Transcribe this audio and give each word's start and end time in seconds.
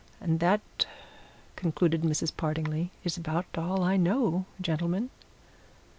And 0.19 0.39
that," 0.39 0.87
concluded 1.55 2.01
Mrs. 2.01 2.33
Partingley, 2.35 2.89
"is 3.03 3.17
about 3.17 3.45
all 3.55 3.83
I 3.83 3.97
know, 3.97 4.45
gentlemen." 4.59 5.11